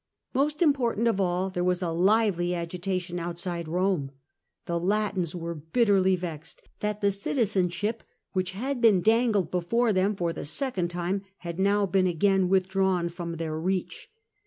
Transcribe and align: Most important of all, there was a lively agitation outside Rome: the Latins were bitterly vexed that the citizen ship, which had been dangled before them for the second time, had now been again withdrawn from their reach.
Most 0.33 0.63
important 0.63 1.07
of 1.07 1.21
all, 1.21 1.51
there 1.51 1.63
was 1.63 1.83
a 1.83 1.91
lively 1.91 2.55
agitation 2.55 3.19
outside 3.19 3.67
Rome: 3.67 4.09
the 4.65 4.79
Latins 4.79 5.35
were 5.35 5.53
bitterly 5.53 6.15
vexed 6.15 6.63
that 6.79 7.01
the 7.01 7.11
citizen 7.11 7.69
ship, 7.69 8.01
which 8.33 8.53
had 8.53 8.81
been 8.81 9.01
dangled 9.03 9.51
before 9.51 9.93
them 9.93 10.15
for 10.15 10.33
the 10.33 10.43
second 10.43 10.87
time, 10.87 11.21
had 11.37 11.59
now 11.59 11.85
been 11.85 12.07
again 12.07 12.49
withdrawn 12.49 13.09
from 13.09 13.33
their 13.33 13.59
reach. 13.59 14.09